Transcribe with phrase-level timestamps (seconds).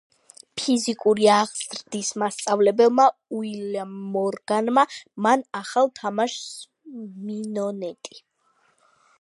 [0.59, 3.05] ფიზიკური აღზრდის მასწავლებელმა
[3.41, 4.87] უილიამ მორგანმა.
[5.27, 6.49] მან ახალ თამაშს
[7.31, 8.23] „მინონეტი“